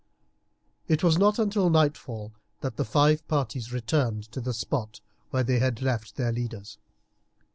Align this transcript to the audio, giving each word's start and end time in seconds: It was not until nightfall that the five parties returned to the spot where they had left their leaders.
It 0.87 1.03
was 1.03 1.19
not 1.19 1.37
until 1.37 1.69
nightfall 1.69 2.31
that 2.61 2.75
the 2.75 2.83
five 2.83 3.27
parties 3.27 3.71
returned 3.71 4.23
to 4.31 4.41
the 4.41 4.51
spot 4.51 4.99
where 5.29 5.43
they 5.43 5.59
had 5.59 5.79
left 5.79 6.15
their 6.15 6.31
leaders. 6.31 6.79